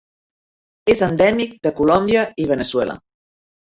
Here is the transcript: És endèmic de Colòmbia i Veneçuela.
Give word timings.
És 0.93 1.03
endèmic 1.09 1.53
de 1.67 1.73
Colòmbia 1.81 2.25
i 2.45 2.49
Veneçuela. 2.53 2.97